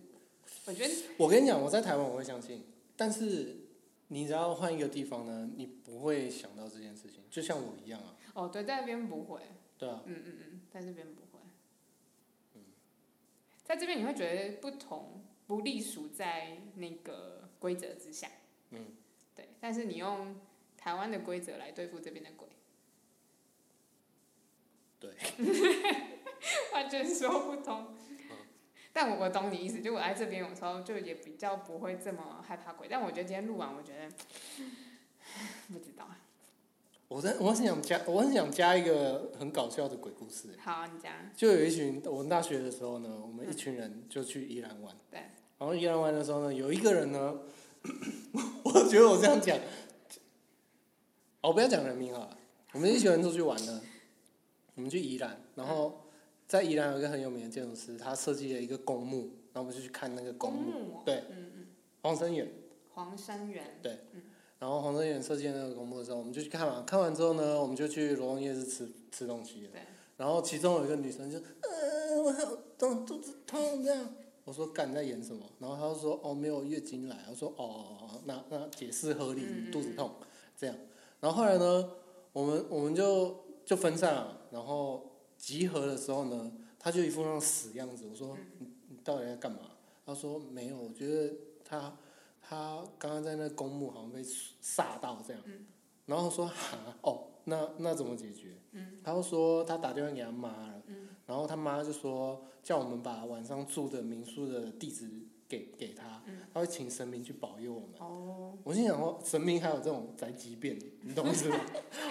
[0.65, 2.63] 我觉得我跟你讲，我在台湾我会相信，
[2.95, 3.55] 但是
[4.09, 9.41] 你只要换一个地方呢，你不会想到这件事情，就像我一样啊，哦对，在那边不会，
[9.77, 11.39] 对啊，嗯嗯嗯，在这边不会。
[13.63, 18.29] 在这边你会觉得不同，不隶属在那个规则之下。
[18.71, 18.87] 嗯，
[19.33, 19.49] 对。
[19.61, 20.39] 但是你用
[20.77, 22.49] 台湾的规则来对付这边的鬼，
[24.99, 25.11] 对，
[26.73, 27.95] 完全说不通。
[28.91, 34.09] 但我我懂你意思，就我来这边有时候就也比较不会这么害怕鬼，但我觉得今天录完，我觉得
[35.69, 36.07] 不知道。
[37.13, 40.49] 我在我很想加，我很想加一个很搞笑的鬼故事。
[40.57, 41.13] 好，你讲。
[41.35, 44.95] 就有一群，我们大学的时候呢，我们一群人就去宜兰玩。
[45.11, 45.19] 对。
[45.59, 47.39] 然后宜兰玩的时候呢，有一个人呢，
[48.65, 49.55] 我觉得我这样讲，
[51.41, 52.35] 哦，我不要讲人名好了。
[52.71, 53.79] 我们一群人出去玩呢，
[54.73, 56.07] 我们去宜兰，然后
[56.47, 61.01] 在宜兰有一个很有名的建筑师，他设计了一个公墓，然后我们就去看那个公公墓。
[61.05, 61.67] 对嗯嗯。
[62.01, 62.51] 黄生远，
[62.95, 63.77] 黄山园。
[64.63, 66.81] 然后黄生远设计的那个公墓的时候，我们就去看嘛。
[66.87, 69.69] 看完之后呢，我们就去罗东夜市吃吃东西。
[70.15, 74.15] 然后其中有一个女生就，呃，我好痛，肚子痛这样。
[74.45, 75.45] 我说干你在演什么？
[75.59, 77.25] 然后她就说哦没有月经来。
[77.29, 80.09] 我说哦那那解释合理，肚子痛
[80.57, 80.73] 这样。
[81.19, 81.89] 然后后来呢，
[82.31, 84.47] 我们我们就就分散了。
[84.49, 86.49] 然后集合的时候呢，
[86.79, 88.05] 她就一副那种死样子。
[88.09, 89.71] 我说你你到底在干嘛？
[90.05, 91.33] 她说没有，我觉得
[91.65, 91.97] 她
[92.47, 95.41] 她刚刚在那公墓好像被煞到这样。
[96.05, 98.49] 然后说哈哦，那那怎么解决？
[98.73, 105.09] 嗯，他就说他打电话给他妈了，嗯，然后他妈就说叫我们把晚上住的民宿的地址
[105.47, 107.89] 给给他，嗯，他会请神明去保佑我们。
[107.99, 108.53] 哦。
[108.65, 111.57] 我心想说，神明还有这种宅急便， 你懂意思吗？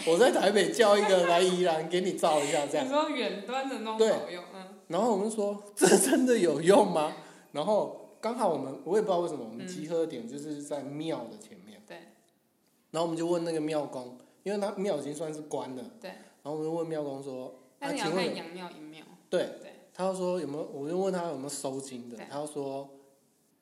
[0.09, 4.79] 我在台北叫一个来宜兰给你照一下这样你，说远端的那种对保佑，嗯。
[4.89, 7.13] 然后我们说这真的有用吗？
[7.53, 11.83] 然后刚好我们我也不知道为什么我们集合的点就是在庙的前面。
[11.87, 11.99] 对。
[12.93, 22.89] 然后我们就问那个庙公，因为他庙已经算是关了，对，然后我们就问庙公说，但是你要请问看阳庙阴庙，对对，他就说有没有，我就问他有没有收金的，他就说，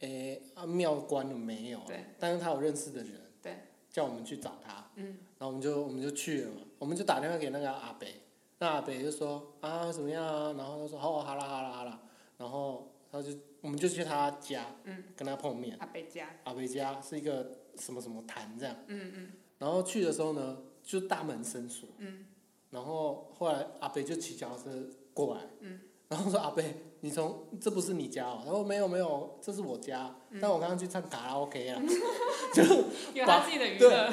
[0.01, 1.85] 诶、啊庙关了没有啊？
[1.87, 2.05] 对。
[2.19, 3.55] 但是他有认识的人，对，
[3.89, 8.23] 叫我们去找他，嗯，然后我们就我们就去了嘛，我们就打电话给那个阿北，
[8.59, 12.01] 那阿北就说啊怎么样啊，然后他说哦好啦好啦好啦，
[12.37, 19.33] 然后他就我们就去他家，嗯，跟他碰面，阿北家，阿北家是一个什么什么坛这样，嗯嗯。
[19.59, 22.25] 然后去的时候呢，就大门深锁，嗯，
[22.71, 24.71] 然后后来阿北就骑脚踏车
[25.13, 28.41] 过来，嗯，然后说阿北，你从这不是你家哦？
[28.45, 30.39] 他说没有没有，这是我家，嗯。
[30.41, 31.83] 但我刚刚去唱卡拉 OK 了，
[33.13, 34.11] 有他自己的娱乐，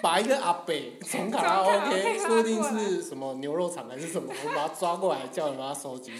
[0.00, 6.12] 把一个阿北从卡拉从卡拉 OK，OK 说不定是什么牛肉厂还是什么，我把他抓过来，叫人把他收集，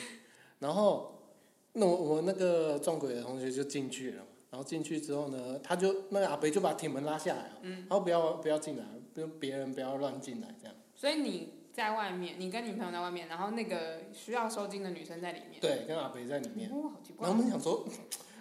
[0.58, 1.17] 然后
[1.78, 10.74] 那我我那个撞鬼的同学就进去了，然后进去之后呢，他就那个阿北就把铁门拉下来了，嗯，然后不要不要进来，不用别人不要乱进来这样。
[10.94, 16.68] 所以你在外面，你跟你朋友在外面，然后那个需要收金的女生在里面，对，跟阿北在里面。
[16.70, 17.84] 哦，好奇怪然后我，们想说，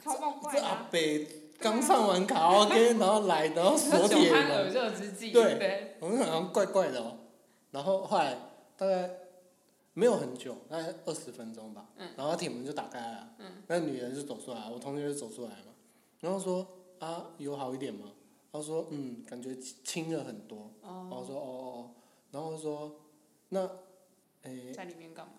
[0.04, 1.28] 超爆怪这阿北
[1.60, 4.74] 刚上完卡拉 OK，然后来，然后锁酒铁门，
[5.32, 7.18] 对，我们好像怪怪的哦。
[7.72, 8.36] 然后后来
[8.78, 9.10] 大概
[9.98, 15.74] 没有很久，大概二十分钟吧，嗯然后铁门就打开了，嗯那女人就走出来，我同学就走出来嘛，
[16.20, 16.68] 然后说
[17.00, 18.12] 啊，有好一点吗？
[18.52, 20.70] 他说嗯，感觉轻了很多。
[20.84, 21.92] 然后哦，说哦哦哦，
[22.30, 22.96] 然后说
[23.50, 23.68] 那，
[24.44, 25.34] 诶、在里面干嘛？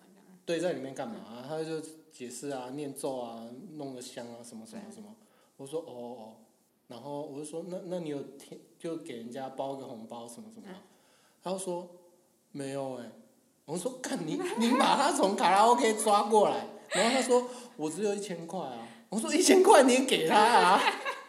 [0.45, 1.45] 对，在里面干嘛、啊？
[1.47, 1.79] 他就
[2.11, 5.15] 解释啊，念咒啊，弄个香啊，什么什么什么。
[5.55, 6.35] 我说哦哦哦，
[6.87, 10.67] 然后我就说那那你有填就给人家包个红包什么什么？
[10.67, 10.75] 嗯
[11.41, 11.87] 他就说
[12.51, 13.09] 没有哎、
[13.69, 18.87] 我说干你你把他从卡拉 OK 抓过来，然后他说我只有一千块啊。
[19.09, 20.81] 我说一千块你也给他啊？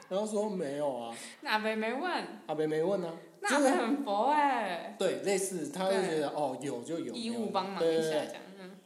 [0.08, 3.14] 然后说没有啊，那阿北没问，阿北没问啊。
[3.40, 8.78] 那阿北很佛哎，对，类似他就觉得哦有就有，义务帮忙对对对一下这样，嗯，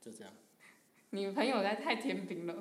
[0.00, 0.32] 就这样。
[1.10, 2.54] 你朋友在太天兵了。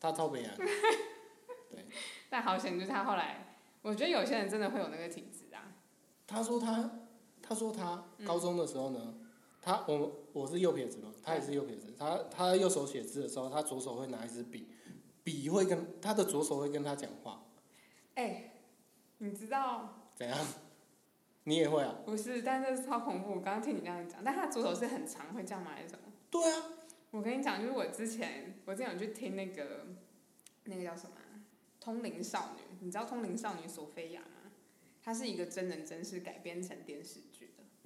[0.00, 0.56] 他超北岸，
[2.30, 5.68] 但好险，就是他后来，我觉得有些人真的会有那个体质啊。
[6.26, 6.90] 他说他，
[7.42, 9.14] 他说他高中的时候呢，
[9.60, 14.68] 他我我是右撇子嘛，他也是右撇子，他他右手写字的时候，他左手会拿一支笔，
[15.22, 17.44] 笔会跟他的左手会跟他讲话，
[18.14, 18.52] 哎、
[19.18, 20.38] 你知道怎样？
[21.44, 21.96] 你也会啊？
[22.04, 22.42] 不是？
[22.42, 23.30] 但是超恐怖。
[23.30, 25.70] 我刚刚听你这样讲，但他左手是很长，会这样吗？
[25.74, 26.02] 还是什么？
[26.30, 26.62] 对啊，
[27.10, 29.86] 我跟你讲，就是我之前，我之前有去听那个
[30.64, 31.40] 那个叫什么啊
[31.82, 34.52] 《通灵少女》，你知道《通灵少女索菲亚》吗？
[35.02, 37.20] 它是一个真人真事改编成电视。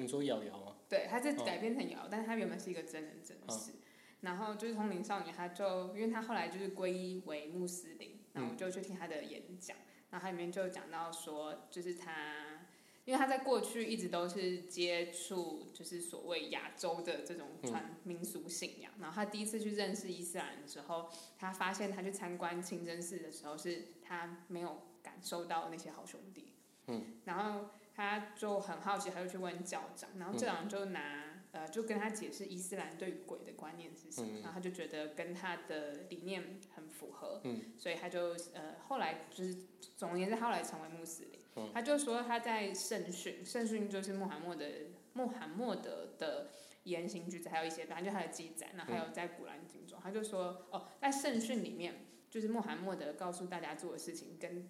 [0.03, 0.77] 你说瑶瑶吗？
[0.89, 3.73] 对，他是哦改编成瑶，但是他原本是一个真人真事。
[4.21, 9.77] 然后就是通灵少女，她就因为她后来就是皈依为穆斯林，然后我就去听她的演讲，
[10.11, 12.65] 然后它里面就讲到说，就是她，
[13.05, 26.53] 因为她在过去一直都是接触就是所谓亚洲的这种传民俗信仰，然后她第一次去认识伊斯兰的时候，她发现她去参观清真寺的时候，是她没有感受到那些好兄弟，
[26.87, 34.43] 嗯，然后他就很好奇，他就去问教长，然后教长就拿、呃就跟他解释伊斯兰对于鬼的观念是什么，嗯。
[34.43, 39.57] 然后他就觉得跟他的理念很符合，嗯，所以他就呃后来就是
[39.97, 41.71] 总而言之，他后来成为穆斯林，嗯。
[41.75, 44.65] 他就说他在圣训，圣训就是穆罕默德
[45.13, 46.49] 穆罕默德的
[46.85, 54.67] 言行举止，还有一些反正就他的记载，然后还有在古兰经中，他就说哦，在圣训里面，就是穆罕默德告诉大家做的事情跟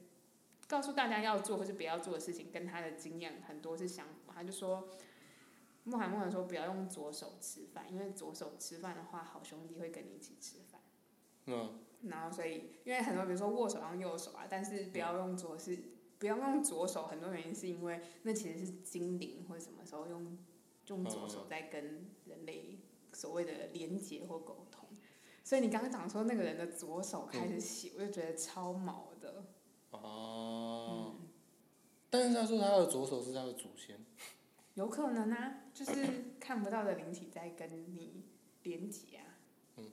[0.72, 4.32] 告诉大家要做或是不要做的事情，跟他的经验很多是相符。
[4.32, 4.88] 他就说，
[5.84, 10.80] 穆罕默德说不要用左手吃饭，因为左手吃饭的话，好兄弟会跟你一起吃饭。
[11.44, 15.78] 嗯，然后所以，因为很多比如说握手用右手啊，但是不要用左是
[16.18, 20.38] 不要用左手，很多原因是因为那其实是精灵或者什么时候用
[20.86, 22.78] 用左手在跟人类
[23.12, 24.88] 所谓的连接或沟通。
[25.44, 29.44] 所以你刚刚讲说那个人的左手开始写，我就觉得超毛的。
[29.90, 31.16] 哦，
[32.12, 33.96] 但是他说他的左手是他的祖先，
[34.74, 35.92] 有可能啊，就是
[36.38, 38.26] 看不到的灵体在跟你
[38.64, 39.40] 连接啊。
[39.78, 39.90] 嗯，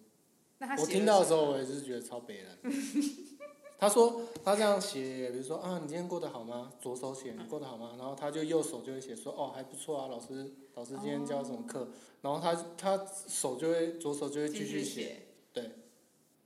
[0.58, 2.58] 那他我听到的时候，我也是觉得超悲人。
[3.80, 6.74] 他说他这样写，比如说啊，你今天过得好吗？
[6.82, 7.96] 左手写你过得好吗？
[7.98, 11.88] 然后他就右手就会写说哦还不错啊，老师老师今天教什么课？
[12.22, 15.72] 然后他他手就会左手就会继续写，对，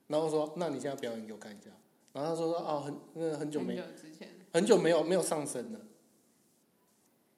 [0.06, 1.72] 然后说那你现在表演给我看一下。
[2.12, 5.80] 然后他说说哦很那个很久没很久之前，很久没有没有上身了。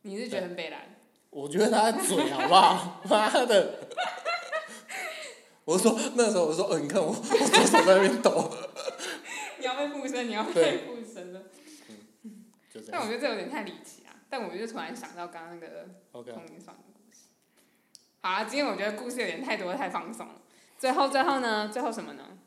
[0.01, 0.81] 你是觉得很北蓝？
[1.31, 3.01] 我觉得他的嘴好不好？
[3.09, 3.79] 妈的！
[5.63, 8.51] 我说那时候我说，呃，你看我 我左手在那边抖，
[9.59, 11.41] 你要被附身，你要被附身了。
[12.71, 12.91] 就这样。
[12.91, 14.13] 但我觉得这有点太离奇啊。
[14.29, 15.87] 但我就突然想到刚刚那个
[16.23, 16.35] 年
[16.93, 17.29] 故事。
[18.21, 20.35] 好了，今天我觉得故事有点太多，太放松了。
[20.77, 21.69] 最后，最后呢？
[21.69, 22.37] 最后什么呢？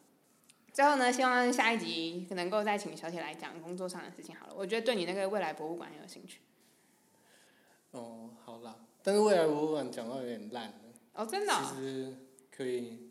[0.79, 1.13] 最后呢？
[1.13, 4.37] 希望下一集能够再请小铁来讲工作上的事情。
[4.37, 6.39] 好了，我觉得对你那个未来博物馆很有兴趣。
[7.91, 10.75] 哦，好啦，但是未来博物馆讲到有点烂了，
[11.15, 12.17] 哦，真的哦、其实
[12.57, 13.11] 可以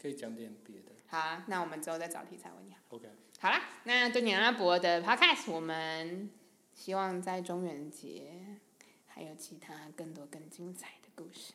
[0.00, 0.92] 可以讲点别的。
[1.08, 2.78] 好啊，那我们之后再找题材问你好。
[2.90, 3.08] OK，
[3.40, 6.30] 好啦，那对你阿拉伯的 Podcast，我们
[6.74, 8.60] 希望在中元节
[9.08, 11.54] 还有其他更多更精彩的故事。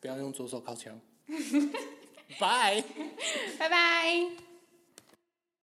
[0.00, 1.00] 不要用左手靠墙。
[2.38, 2.82] 拜。
[3.58, 4.51] 拜拜。